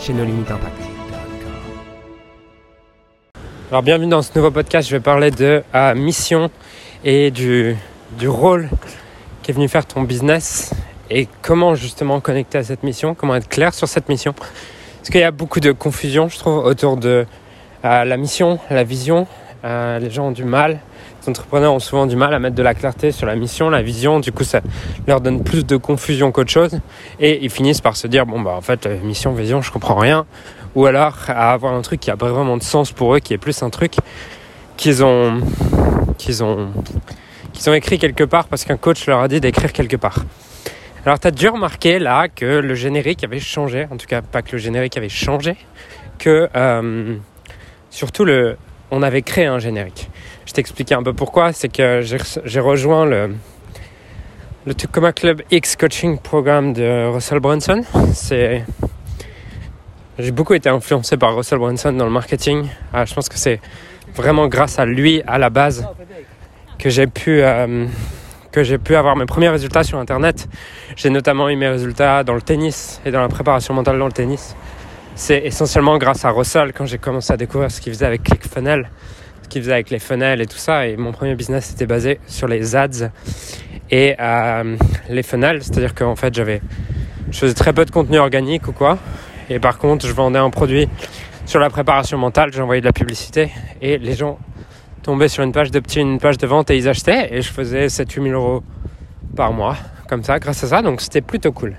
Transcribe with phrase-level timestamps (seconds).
[0.00, 0.80] chez nos limites impact.
[3.70, 6.50] Alors bienvenue dans ce nouveau podcast, je vais parler de la mission
[7.04, 7.76] et du,
[8.18, 8.68] du rôle
[9.42, 10.72] qui est venu faire ton business
[11.10, 14.32] et comment justement connecter à cette mission, comment être clair sur cette mission.
[14.32, 17.26] Parce qu'il y a beaucoup de confusion, je trouve, autour de
[17.84, 19.26] euh, la mission, la vision.
[19.64, 20.80] Euh, les gens ont du mal,
[21.30, 24.20] entrepreneurs ont souvent du mal à mettre de la clarté sur la mission, la vision.
[24.20, 24.60] Du coup, ça
[25.06, 26.80] leur donne plus de confusion qu'autre chose.
[27.18, 30.26] Et ils finissent par se dire, bon, bah en fait, mission, vision, je comprends rien.
[30.74, 33.32] Ou alors à avoir un truc qui a pas vraiment de sens pour eux, qui
[33.32, 33.94] est plus un truc
[34.76, 35.40] qu'ils ont,
[36.18, 36.68] qu'ils ont,
[37.52, 40.24] qu'ils ont écrit quelque part parce qu'un coach leur a dit d'écrire quelque part.
[41.04, 44.42] Alors tu as dû remarquer là que le générique avait changé, en tout cas pas
[44.42, 45.56] que le générique avait changé,
[46.18, 47.16] que euh,
[47.88, 48.58] surtout le,
[48.90, 50.09] on avait créé un générique.
[50.50, 53.36] Je t'expliquais un peu pourquoi, c'est que j'ai rejoint le,
[54.66, 57.82] le Tacoma Club X Coaching Programme de Russell Brunson.
[60.18, 62.66] J'ai beaucoup été influencé par Russell Brunson dans le marketing.
[62.92, 63.60] Ah, je pense que c'est
[64.16, 65.86] vraiment grâce à lui, à la base,
[66.80, 67.86] que j'ai pu, euh,
[68.50, 70.48] pu avoir mes premiers résultats sur Internet.
[70.96, 74.12] J'ai notamment eu mes résultats dans le tennis et dans la préparation mentale dans le
[74.12, 74.56] tennis.
[75.14, 78.90] C'est essentiellement grâce à Russell quand j'ai commencé à découvrir ce qu'il faisait avec ClickFunnels,
[79.50, 80.86] ce qu'il faisait avec les funnels et tout ça.
[80.86, 83.10] Et mon premier business était basé sur les ads
[83.90, 84.76] et euh,
[85.08, 85.64] les funnels.
[85.64, 86.62] C'est-à-dire qu'en fait, j'avais,
[87.32, 88.98] je faisais très peu de contenu organique ou quoi.
[89.48, 90.88] Et par contre, je vendais un produit
[91.46, 93.50] sur la préparation mentale, j'envoyais de la publicité
[93.82, 94.38] et les gens
[95.02, 97.86] tombaient sur une page de une page de vente et ils achetaient et je faisais
[97.86, 98.62] 7-8 000 euros
[99.34, 99.76] par mois
[100.08, 101.74] comme ça grâce à ça donc c'était plutôt cool.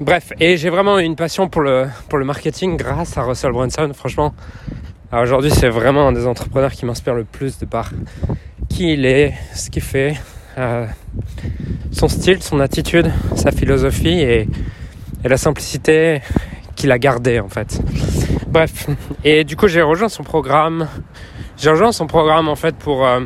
[0.00, 1.88] Bref, et j'ai vraiment une passion pour le
[2.24, 3.90] marketing grâce à Russell Brunson.
[3.94, 4.34] Franchement,
[5.22, 7.90] aujourd'hui, c'est vraiment un des entrepreneurs qui m'inspire le plus de par
[8.68, 10.16] qui il est, ce qu'il fait,
[10.58, 10.86] euh,
[11.92, 14.48] son style, son attitude, sa philosophie et,
[15.24, 16.20] la simplicité
[16.76, 17.80] qu'il a gardé en fait.
[18.46, 18.86] Bref,
[19.24, 20.88] et du coup j'ai rejoint son programme.
[21.56, 23.20] J'ai rejoint son programme en fait pour, euh,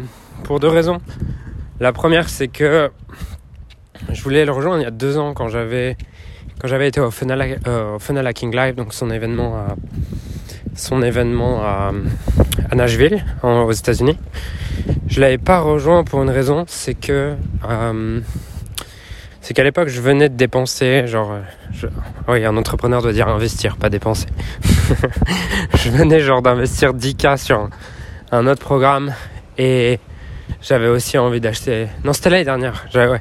[0.44, 0.98] pour deux raisons.
[1.78, 2.90] La première c'est que
[4.10, 5.98] je voulais le rejoindre il y a deux ans quand j'avais
[6.58, 9.76] quand j'avais été au Funnel, euh, au Hacking Live, donc son événement à,
[10.74, 11.92] son événement à,
[12.74, 14.16] Nashville aux États-Unis.
[15.08, 17.34] Je l'avais pas rejoint pour une raison, c'est que
[17.68, 18.20] euh,
[19.40, 21.34] c'est qu'à l'époque, je venais de dépenser, genre,
[22.28, 24.26] oui, un entrepreneur doit dire investir, pas dépenser.
[25.74, 27.68] je venais genre d'investir 10K sur
[28.30, 29.12] un, autre programme
[29.58, 29.98] et
[30.62, 31.88] j'avais aussi envie d'acheter.
[32.04, 32.86] Non, c'était l'année dernière.
[32.94, 33.20] Ouais.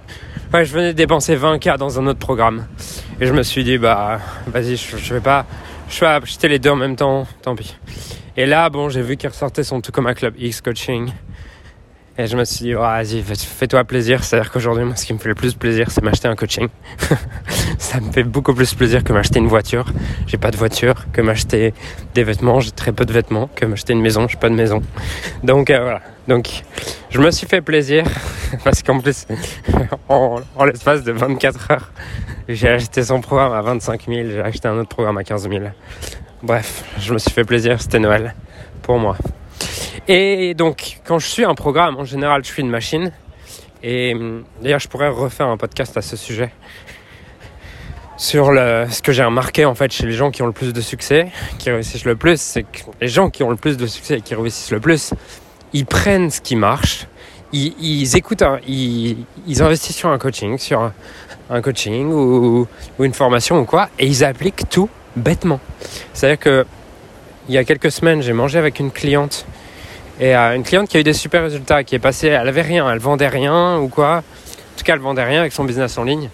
[0.54, 2.66] ouais, je venais de dépenser 20K dans un autre programme
[3.20, 5.46] et je me suis dit, bah, vas-y, je, je vais pas,
[5.90, 7.76] je vais acheter les deux en même temps, tant pis.
[8.38, 11.12] Et là, bon, j'ai vu qu'il ressortait son un club X coaching.
[12.20, 14.26] Et je me suis dit, vas-y, fais-toi plaisir.
[14.26, 16.68] C'est-à-dire qu'aujourd'hui, moi, ce qui me fait le plus plaisir, c'est m'acheter un coaching.
[17.78, 19.86] ça me fait beaucoup plus plaisir que m'acheter une voiture.
[20.28, 21.74] J'ai pas de voiture, que m'acheter
[22.14, 22.60] des vêtements.
[22.60, 24.28] J'ai très peu de vêtements, que m'acheter une maison.
[24.28, 24.82] J'ai pas de maison.
[25.46, 26.02] Donc euh, voilà.
[26.28, 26.64] Donc,
[27.10, 28.04] je me suis fait plaisir
[28.66, 29.26] parce qu'en plus,
[30.10, 31.92] en, en l'espace de 24 heures,
[32.50, 34.30] j'ai acheté son programme à 25 000.
[34.30, 35.64] J'ai acheté un autre programme à 15 000.
[36.44, 37.82] Bref, je me suis fait plaisir.
[37.82, 38.36] C'était Noël
[38.82, 39.16] pour moi.
[40.08, 43.12] Et donc, quand je suis un programme, en général, je suis une machine.
[43.84, 46.52] Et hum, d'ailleurs, je pourrais refaire un podcast à ce sujet
[48.20, 50.82] sur ce que j'ai remarqué en fait chez les gens qui ont le plus de
[50.82, 54.18] succès, qui réussissent le plus, c'est que les gens qui ont le plus de succès
[54.18, 55.14] et qui réussissent le plus,
[55.72, 57.08] ils prennent ce qui marche,
[57.54, 59.26] ils, écoutent, ils,
[59.62, 60.94] investissent sur un coaching, sur un,
[61.50, 62.68] un coaching ou,
[63.00, 65.62] ou, une formation ou quoi, et ils appliquent tout bêtement.
[66.14, 66.66] C'est-à-dire que
[67.48, 69.46] il y a quelques semaines, j'ai mangé avec une cliente
[70.20, 72.62] et euh, une cliente qui a eu des super résultats, qui est passée, elle avait
[72.62, 74.18] rien, elle vendait rien ou quoi.
[74.18, 76.30] En tout cas, elle vendait rien avec son business en ligne.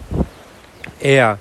[1.01, 1.33] Et euh,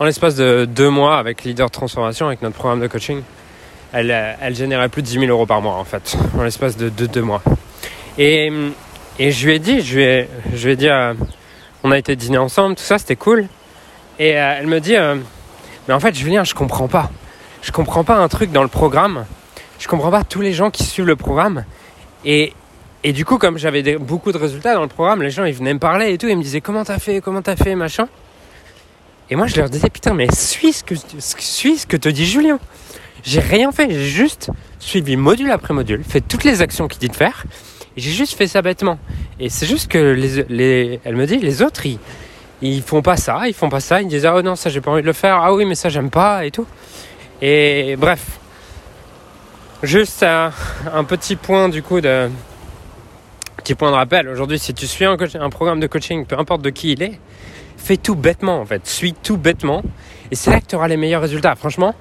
[0.00, 3.22] en l'espace de deux mois avec Leader Transformation, avec notre programme de coaching,
[3.92, 6.76] elle, euh, elle générait plus de 10 000 euros par mois en fait, en l'espace
[6.76, 7.42] de deux, mois.
[8.18, 8.50] Et,
[9.20, 10.88] je lui ai dit, je lui ai, je lui ai dit,
[11.84, 13.46] on a été dîner ensemble, tout ça, c'était cool.
[14.18, 14.96] Et elle me dit,
[15.86, 17.10] mais en fait, Julien, je comprends pas.
[17.62, 19.24] Je comprends pas un truc dans le programme
[19.78, 21.64] je comprends pas tous les gens qui suivent le programme.
[22.24, 22.52] Et,
[23.04, 25.74] et du coup, comme j'avais beaucoup de résultats dans le programme, les gens ils venaient
[25.74, 28.08] me parler et tout, ils me disaient comment t'as fait, comment t'as fait, machin.
[29.30, 32.26] Et moi je leur disais putain, mais suis ce que, suis ce que te dit
[32.26, 32.58] Julien.
[33.24, 37.08] J'ai rien fait, j'ai juste suivi module après module, fait toutes les actions qu'il dit
[37.08, 37.44] de faire,
[37.96, 38.98] et j'ai juste fait ça bêtement.
[39.40, 41.98] Et c'est juste que les, les, elle me dit, les autres, ils,
[42.62, 44.80] ils font pas ça, ils font pas ça, ils disent ah oh non ça j'ai
[44.80, 46.66] pas envie de le faire, ah oui mais ça j'aime pas et tout.
[47.42, 48.38] Et bref,
[49.82, 52.28] juste un, petit point du coup de
[53.58, 54.28] petit point de rappel.
[54.28, 55.16] Aujourd'hui si tu suis un,
[55.50, 57.18] programme de coaching, peu importe de qui il est,
[57.76, 59.82] fais tout bêtement en fait, suis tout bêtement
[60.30, 61.54] et c'est là que tu auras les meilleurs résultats.
[61.54, 61.94] Franchement,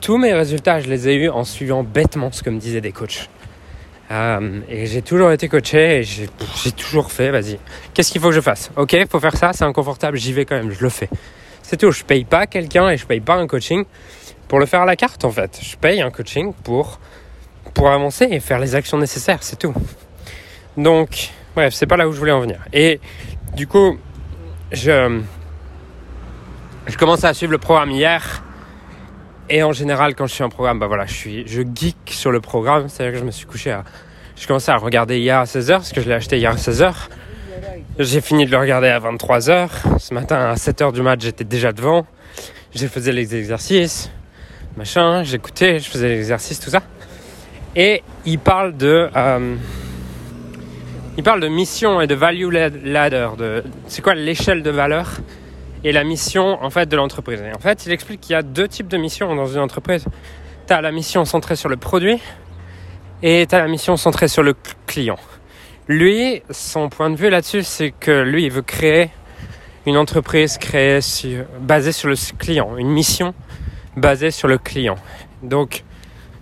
[0.00, 2.92] tous mes résultats je les ai eus en suivant bêtement ce que me disaient des
[2.92, 3.28] coachs.
[4.10, 7.58] Euh, et j'ai toujours été coaché et j'ai toujours fait, vas-y,
[7.94, 8.72] qu'est-ce qu'il faut que je fasse?
[8.76, 11.08] Ok, faut faire ça, c'est inconfortable, j'y vais quand même, je le fais.
[11.62, 13.84] C'est tout, je paye pas quelqu'un et je paye pas un coaching
[14.50, 15.60] pour le faire à la carte en fait.
[15.62, 16.98] Je paye un coaching pour,
[17.72, 19.72] pour avancer et faire les actions nécessaires, c'est tout.
[20.76, 22.58] Donc, bref, c'est pas là où je voulais en venir.
[22.72, 22.98] Et
[23.54, 23.96] du coup,
[24.72, 25.20] je,
[26.88, 28.42] je commençais à suivre le programme hier.
[29.48, 32.32] Et en général, quand je suis en programme, bah voilà, je suis, je geek sur
[32.32, 32.88] le programme.
[32.88, 33.84] C'est-à-dire que je me suis couché à,
[34.34, 36.92] je commençais à regarder hier à 16h, parce que je l'ai acheté hier à 16h.
[38.00, 39.98] J'ai fini de le regarder à 23h.
[40.00, 42.04] Ce matin, à 7h du match, j'étais déjà devant.
[42.74, 44.10] J'ai faisais les exercices,
[44.76, 46.82] machin, j'écoutais, je faisais l'exercice, tout ça.
[47.76, 49.56] Et il parle de, euh,
[51.16, 55.18] il parle de mission et de value ladder, de, c'est quoi l'échelle de valeur
[55.84, 57.42] et la mission en fait de l'entreprise.
[57.54, 60.04] en fait, il explique qu'il y a deux types de missions dans une entreprise.
[60.66, 62.20] Tu as la mission centrée sur le produit
[63.22, 64.54] et tu as la mission centrée sur le
[64.86, 65.18] client.
[65.88, 69.10] Lui, son point de vue là-dessus, c'est que lui, il veut créer
[69.86, 71.00] une entreprise créée
[71.60, 73.34] basée sur le client, une mission
[73.96, 74.96] basée sur le client.
[75.42, 75.84] Donc,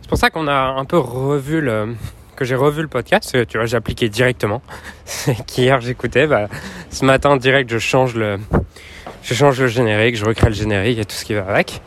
[0.03, 1.95] c'est pour ça qu'on a un peu revu le,
[2.37, 4.63] que j'ai revu le podcast, tu vois, j'ai appliqué directement.
[5.47, 6.49] Qu'hier j'écoutais, bah,
[6.91, 8.39] ce matin direct je change le,
[9.23, 11.81] je change le générique, je recrée le générique et tout ce qui va avec.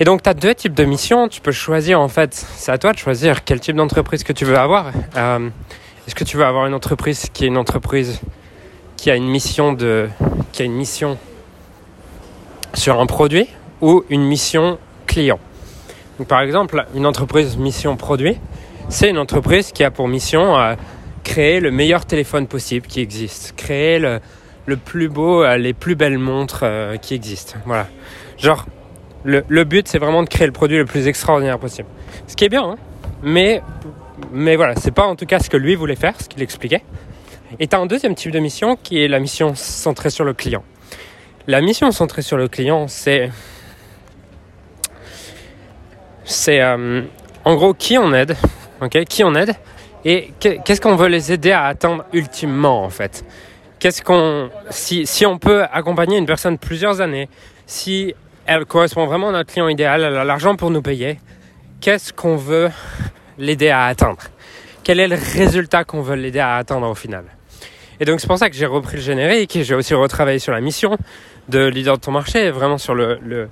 [0.00, 1.28] Et donc, tu as deux types de missions.
[1.28, 4.44] Tu peux choisir, en fait, c'est à toi de choisir quel type d'entreprise que tu
[4.44, 4.90] veux avoir.
[5.16, 5.48] Euh,
[6.06, 8.20] est-ce que tu veux avoir une entreprise qui est une entreprise
[8.96, 10.08] qui a une mission de,
[10.52, 11.16] qui a une mission
[12.74, 13.48] sur un produit?
[13.84, 15.38] Ou une mission client.
[16.18, 18.38] Donc, par exemple, une entreprise mission produit,
[18.88, 20.76] c'est une entreprise qui a pour mission à
[21.22, 24.20] créer le meilleur téléphone possible qui existe, créer le,
[24.64, 27.56] le plus beau, euh, les plus belles montres euh, qui existent.
[27.66, 27.86] Voilà.
[28.38, 28.64] Genre,
[29.22, 31.88] le, le but, c'est vraiment de créer le produit le plus extraordinaire possible.
[32.26, 32.76] Ce qui est bien, hein
[33.22, 33.62] mais,
[34.32, 36.82] mais voilà, c'est pas en tout cas ce que lui voulait faire, ce qu'il expliquait.
[37.60, 40.32] Et tu as un deuxième type de mission qui est la mission centrée sur le
[40.32, 40.62] client.
[41.46, 43.30] La mission centrée sur le client, c'est.
[46.24, 47.02] C'est euh,
[47.44, 48.36] en gros qui on aide,
[48.80, 49.54] ok Qui on aide
[50.04, 53.24] et qu'est-ce qu'on veut les aider à atteindre ultimement en fait?
[53.78, 57.28] Qu'est-ce qu'on, si, si on peut accompagner une personne plusieurs années,
[57.66, 58.14] si
[58.46, 61.18] elle correspond vraiment à notre client idéal, elle a l'argent pour nous payer,
[61.80, 62.70] qu'est-ce qu'on veut
[63.38, 64.20] l'aider à atteindre?
[64.82, 67.24] Quel est le résultat qu'on veut l'aider à atteindre au final?
[68.00, 70.52] Et donc c'est pour ça que j'ai repris le générique et j'ai aussi retravaillé sur
[70.52, 70.98] la mission
[71.48, 73.48] de leader de ton marché, vraiment sur le, le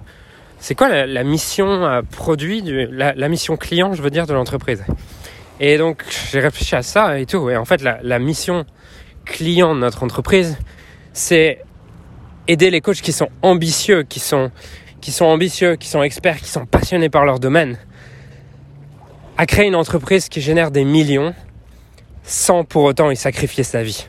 [0.63, 4.85] c'est quoi la, mission euh, produit, du, la, mission client, je veux dire, de l'entreprise?
[5.59, 7.51] Et donc j'ai réfléchi à ça et tout.
[7.51, 8.65] Et en fait, la, la mission
[9.25, 10.57] client de notre entreprise,
[11.13, 11.65] c'est
[12.47, 14.53] aider les coachs qui sont ambitieux, qui sont,
[15.01, 17.77] qui sont ambitieux, qui sont experts, qui sont passionnés par leur domaine,
[19.37, 21.35] à créer une entreprise qui génère des millions
[22.23, 24.07] sans pour autant y sacrifier sa vie.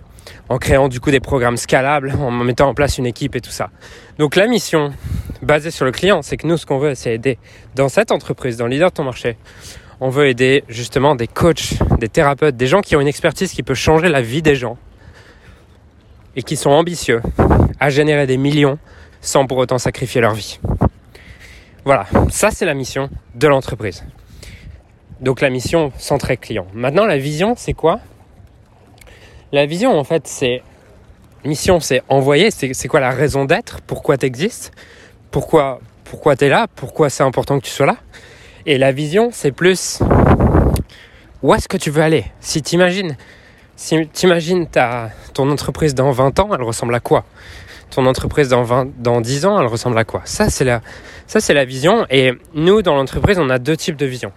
[0.53, 3.50] En créant du coup des programmes scalables, en mettant en place une équipe et tout
[3.50, 3.72] ça.
[4.19, 4.93] Donc la mission
[5.41, 7.39] basée sur le client, c'est que nous, ce qu'on veut, c'est aider
[7.74, 9.36] dans cette entreprise, dans le leader de ton marché.
[10.00, 13.63] On veut aider justement des coachs, des thérapeutes, des gens qui ont une expertise qui
[13.63, 14.77] peut changer la vie des gens
[16.36, 17.24] et qui sont ambitieux
[17.79, 18.77] à générer des millions
[19.22, 20.60] sans pour autant sacrifier leur vie.
[21.83, 24.05] Voilà, ça c'est la mission de l'entreprise.
[25.19, 26.67] Donc la mission centrée client.
[26.75, 28.01] Maintenant la vision c'est quoi?
[29.53, 30.63] La vision en fait c'est
[31.45, 34.72] mission c'est envoyer, c'est quoi la raison d'être, pourquoi tu existes,
[35.29, 37.98] pourquoi pourquoi tu es là, pourquoi c'est important que tu sois là?
[38.65, 40.00] Et la vision c'est plus
[41.43, 42.25] où est-ce que tu veux aller?
[42.39, 43.15] Si tu imagines
[43.75, 44.65] si t'imagines
[45.36, 47.24] ton entreprise dans 20 ans, elle ressemble à quoi?
[47.91, 50.22] Ton entreprise dans, 20, dans 10 ans, elle ressemble à quoi?
[50.25, 50.81] Ça, c'est la,
[51.50, 52.07] la vision.
[52.10, 54.31] Et nous, dans l'entreprise, on a deux types de vision.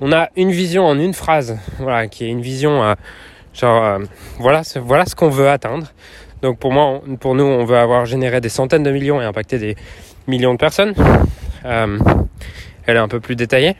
[0.00, 2.94] On a une vision en une phrase, voilà, qui est une vision euh,
[3.54, 3.98] genre, euh,
[4.38, 5.86] voilà, voilà ce qu'on veut atteindre.
[6.42, 9.58] Donc pour moi, pour nous, on veut avoir généré des centaines de millions et impacté
[9.58, 9.76] des
[10.26, 10.94] millions de personnes.
[11.64, 11.98] Euh,
[12.86, 13.76] elle est un peu plus détaillée,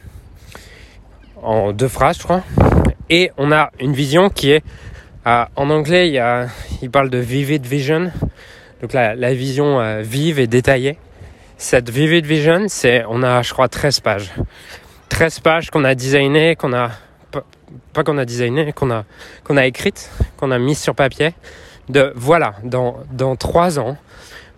[1.42, 2.42] en deux phrases, je crois.
[3.10, 4.64] Et on a une vision qui est
[5.26, 6.22] ah, en anglais, il, y
[6.82, 8.10] il, parle de vivid vision,
[8.80, 10.98] donc la, vision euh, vive et détaillée.
[11.56, 14.32] Cette vivid vision, c'est, on a, je crois, 13 pages.
[15.08, 16.90] 13 pages qu'on a designées, qu'on a
[17.94, 19.04] pas, qu'on a designé, qu'on a,
[19.44, 21.34] qu'on écrite, qu'on a mise sur papier,
[21.88, 23.96] de voilà, dans, 3 ans,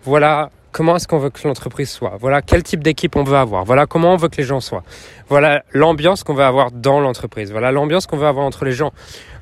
[0.03, 3.65] voilà comment est-ce qu'on veut que l'entreprise soit, voilà quel type d'équipe on veut avoir,
[3.65, 4.83] voilà comment on veut que les gens soient,
[5.27, 8.91] voilà l'ambiance qu'on veut avoir dans l'entreprise, voilà l'ambiance qu'on veut avoir entre les gens,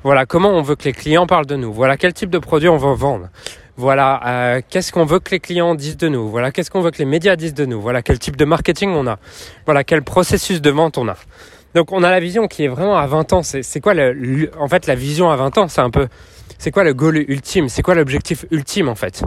[0.02, 2.68] voilà comment on veut que les clients parlent de nous, voilà quel type de produit
[2.68, 3.28] on veut vendre,
[3.76, 6.90] voilà euh, qu'est-ce qu'on veut que les clients disent de nous, voilà qu'est-ce qu'on veut
[6.90, 9.18] que les médias disent de nous, voilà quel type de marketing on a,
[9.66, 11.16] voilà quel processus de vente on a.
[11.76, 13.42] Donc on a la vision qui est vraiment à 20 ans.
[13.42, 16.08] C'est quoi le, en fait la vision à 20 ans C'est un peu,
[16.56, 17.68] c'est quoi le goal ultime?
[17.68, 19.22] C'est quoi l'objectif ultime en fait?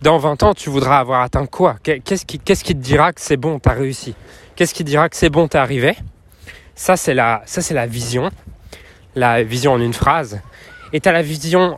[0.00, 1.78] Dans 20 ans, tu voudras avoir atteint quoi?
[1.82, 4.14] Qu'est-ce qui, te dira que c'est bon, t'as réussi?
[4.54, 5.96] Qu'est-ce qui dira que c'est bon, t'es arrivé?
[6.76, 8.30] Ça c'est la, ça c'est la vision,
[9.16, 10.40] la vision en une phrase.
[10.92, 11.76] Et t'as la vision,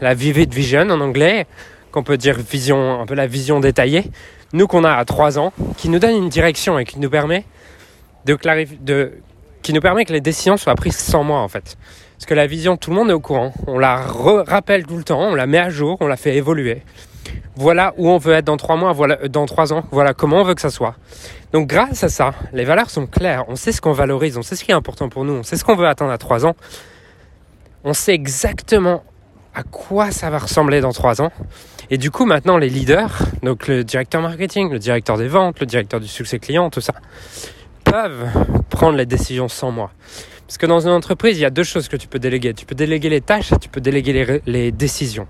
[0.00, 1.46] la vivid vision en anglais,
[1.92, 4.10] qu'on peut dire vision, un peu la vision détaillée.
[4.52, 7.44] Nous qu'on a à 3 ans, qui nous donne une direction et qui nous permet
[8.24, 8.36] de,
[8.80, 9.12] de
[9.64, 11.76] qui nous permet que les décisions soient prises sans moi en fait.
[12.16, 13.52] Parce que la vision, tout le monde est au courant.
[13.66, 16.82] On la rappelle tout le temps, on la met à jour, on la fait évoluer.
[17.56, 20.42] Voilà où on veut être dans trois mois, voilà, euh, dans trois ans, voilà comment
[20.42, 20.96] on veut que ça soit.
[21.52, 24.54] Donc grâce à ça, les valeurs sont claires, on sait ce qu'on valorise, on sait
[24.54, 26.54] ce qui est important pour nous, on sait ce qu'on veut atteindre à trois ans.
[27.84, 29.02] On sait exactement
[29.54, 31.30] à quoi ça va ressembler dans trois ans.
[31.90, 35.66] Et du coup, maintenant, les leaders, donc le directeur marketing, le directeur des ventes, le
[35.66, 36.94] directeur du succès client, tout ça,
[38.70, 39.90] prendre les décisions sans moi.
[40.46, 42.52] Parce que dans une entreprise, il y a deux choses que tu peux déléguer.
[42.54, 45.26] Tu peux déléguer les tâches et tu peux déléguer les, décisions.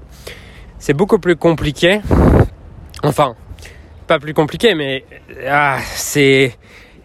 [0.79, 2.01] C'est beaucoup plus compliqué.
[3.03, 3.37] Enfin,
[4.07, 5.05] pas plus compliqué, mais
[5.47, 6.57] ah, c'est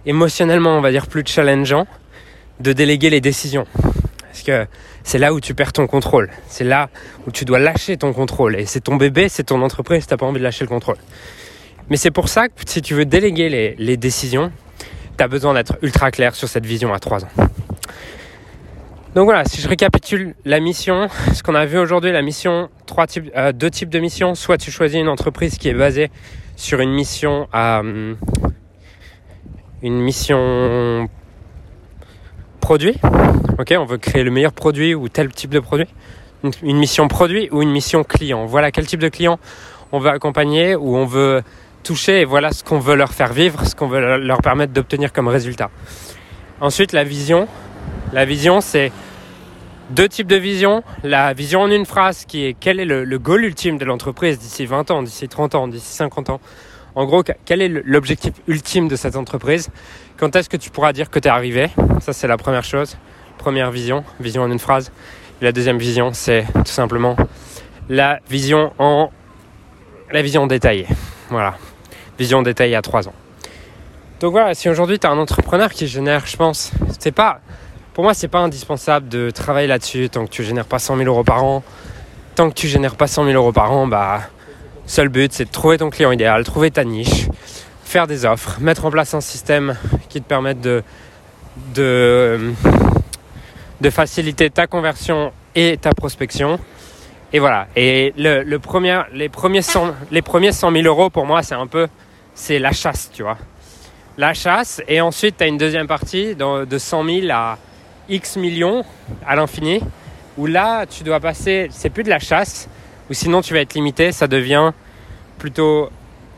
[0.06, 1.86] émotionnellement, on va dire, plus challengeant
[2.60, 3.68] de déléguer les décisions.
[4.22, 4.66] Parce que
[5.04, 6.30] c'est là où tu perds ton contrôle.
[6.48, 6.90] C'est là
[7.28, 8.56] où tu dois lâcher ton contrôle.
[8.56, 10.98] Et c'est ton bébé, c'est ton entreprise, tu n'as pas envie de lâcher le contrôle.
[11.90, 14.52] Mais c'est pour ça que si tu veux déléguer les décisions,
[15.20, 17.30] tu besoin d'être ultra clair sur cette vision à 3 ans.
[19.16, 23.08] Donc voilà, si je récapitule la mission, ce qu'on a vu aujourd'hui, la mission, trois
[23.08, 24.36] types, euh, deux types de missions.
[24.36, 26.12] Soit tu choisis une entreprise qui est basée
[26.56, 28.14] sur une mission à euh,
[29.82, 31.10] une mission
[32.62, 32.96] produit.
[33.58, 35.88] Ok, on veut créer le meilleur produit ou tel type de produit.
[36.64, 38.46] une mission produit ou une mission client.
[38.46, 39.40] Voilà quel type de client
[39.92, 41.42] on veut accompagner ou on veut
[41.84, 45.14] toucher et voilà ce qu'on veut leur faire vivre, ce qu'on veut leur permettre d'obtenir
[45.14, 45.70] comme résultat.
[46.62, 47.48] Ensuite, la vision.
[48.12, 48.92] La vision, c'est
[49.92, 50.84] deux types de vision.
[51.04, 54.66] La vision en une phrase qui est quel est le, goal ultime de l'entreprise d'ici
[54.66, 56.42] 20 ans, d'ici 30 ans, d'ici 50 ans.
[56.96, 59.70] En gros, quel est l'objectif ultime de cette entreprise?
[60.18, 61.70] Quand est-ce que tu pourras dire que tu es arrivé?
[62.02, 62.98] Ça, c'est la première chose.
[63.38, 64.92] Première vision, vision en une phrase.
[65.40, 67.16] la deuxième vision, c'est tout simplement
[67.88, 69.10] la vision en
[70.12, 70.88] la vision détaillée.
[71.30, 71.56] Voilà
[72.20, 73.14] vision détaillée à 3 ans.
[74.20, 77.40] Donc voilà, si aujourd'hui tu es un entrepreneur qui génère, je pense, c'est pas,
[77.94, 81.08] pour moi, c'est pas indispensable de travailler là-dessus tant que tu génères pas 100 000
[81.08, 81.64] euros par an.
[82.36, 84.22] Tant que tu génères pas 100 000 euros par an, bah,
[84.86, 87.28] seul but c'est de trouver ton client idéal, trouver ta niche,
[87.84, 89.76] faire des offres, mettre en place un système
[90.10, 90.84] qui te permette de,
[91.74, 92.54] de,
[93.82, 96.60] de faciliter ta conversion et ta prospection.
[97.32, 97.68] Et voilà.
[97.76, 101.68] Et le, premier, les, premiers 100, les premiers 100 000 euros pour moi, c'est un
[101.68, 101.88] peu
[102.34, 103.38] c'est la chasse, tu vois.
[104.18, 107.58] La chasse, et ensuite tu as une deuxième partie de 100 000 à
[108.10, 108.84] X millions
[109.26, 109.82] à l'infini,
[110.38, 112.68] où là tu dois passer, c'est plus de la chasse,
[113.10, 114.72] ou sinon tu vas être limité, ça devient
[115.38, 115.90] plutôt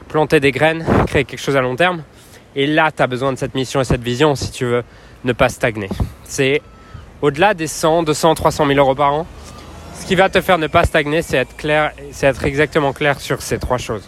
[0.08, 2.04] planter des graines, créer quelque chose à long terme.
[2.56, 4.84] Et là, tu as besoin de cette mission et cette vision si tu veux
[5.24, 5.90] ne pas stagner.
[6.26, 6.62] C'est
[7.22, 9.26] au-delà des 100, 200, 300 000 euros par an.
[9.96, 13.20] Ce qui va te faire ne pas stagner, c'est être clair, c'est être exactement clair
[13.22, 14.08] sur ces trois choses.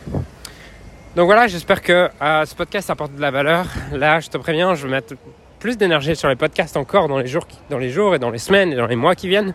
[1.15, 3.67] Donc voilà, j'espère que euh, ce podcast apporte de la valeur.
[3.91, 5.13] Là, je te préviens, je vais mettre
[5.59, 8.39] plus d'énergie sur les podcasts encore dans les jours, dans les jours et dans les
[8.39, 9.53] semaines et dans les mois qui viennent.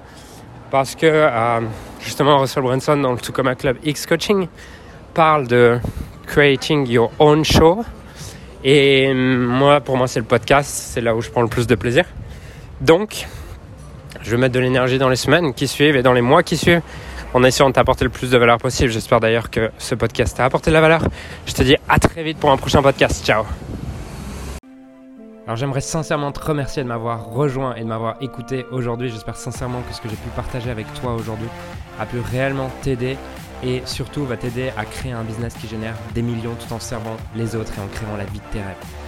[0.70, 1.60] Parce que euh,
[2.00, 4.46] justement, Russell Brunson dans le Tacoma Club X Coaching
[5.14, 5.80] parle de
[6.28, 7.84] creating your own show.
[8.62, 11.74] Et moi, pour moi, c'est le podcast, c'est là où je prends le plus de
[11.74, 12.04] plaisir.
[12.80, 13.26] Donc,
[14.22, 16.56] je vais mettre de l'énergie dans les semaines qui suivent et dans les mois qui
[16.56, 16.82] suivent
[17.34, 18.90] en essayant de t'apporter le plus de valeur possible.
[18.90, 21.02] J'espère d'ailleurs que ce podcast t'a apporté de la valeur.
[21.46, 23.24] Je te dis à très vite pour un prochain podcast.
[23.24, 23.44] Ciao
[25.46, 29.08] alors j'aimerais sincèrement te remercier de m'avoir rejoint et de m'avoir écouté aujourd'hui.
[29.08, 31.48] J'espère sincèrement que ce que j'ai pu partager avec toi aujourd'hui
[31.98, 33.16] a pu réellement t'aider
[33.64, 37.16] et surtout va t'aider à créer un business qui génère des millions tout en servant
[37.34, 39.07] les autres et en créant la vie de tes rêves.